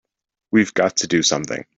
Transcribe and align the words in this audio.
We've 0.51 0.73
got 0.73 0.95
to 0.97 1.07
do 1.07 1.21
something! 1.21 1.63